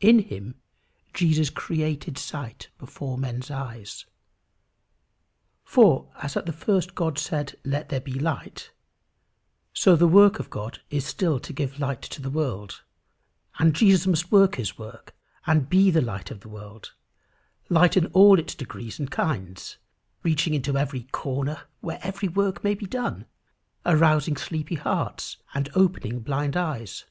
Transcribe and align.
In 0.00 0.18
him 0.18 0.56
Jesus 1.14 1.48
created 1.48 2.18
sight 2.18 2.68
before 2.76 3.16
men's 3.16 3.50
eyes. 3.50 4.04
For, 5.64 6.12
as 6.16 6.36
at 6.36 6.44
the 6.44 6.52
first 6.52 6.94
God 6.94 7.18
said, 7.18 7.56
"Let 7.64 7.88
there 7.88 7.98
be 8.02 8.12
light," 8.12 8.70
so 9.72 9.96
the 9.96 10.06
work 10.06 10.38
of 10.38 10.50
God 10.50 10.82
is 10.90 11.06
still 11.06 11.40
to 11.40 11.54
give 11.54 11.78
light 11.80 12.02
to 12.02 12.20
the 12.20 12.28
world, 12.28 12.82
and 13.58 13.72
Jesus 13.74 14.06
must 14.06 14.30
work 14.30 14.56
his 14.56 14.76
work, 14.76 15.16
and 15.46 15.70
be 15.70 15.90
the 15.90 16.02
light 16.02 16.30
of 16.30 16.40
the 16.40 16.50
world 16.50 16.92
light 17.70 17.96
in 17.96 18.08
all 18.08 18.38
its 18.38 18.54
degrees 18.54 18.98
and 18.98 19.10
kinds, 19.10 19.78
reaching 20.22 20.52
into 20.52 20.76
every 20.76 21.04
corner 21.12 21.62
where 21.80 22.12
work 22.34 22.62
may 22.62 22.74
be 22.74 22.84
done, 22.84 23.24
arousing 23.86 24.36
sleepy 24.36 24.74
hearts, 24.74 25.38
and 25.54 25.70
opening 25.74 26.20
blind 26.20 26.58
eyes. 26.58 27.06